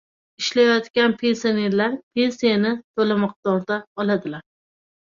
Ishlayotgan 0.43 1.13
pensionerlar 1.19 1.95
pensiyani 2.17 2.75
to‘la 2.99 3.21
miqdorda 3.27 3.83
oladilar 4.07 4.47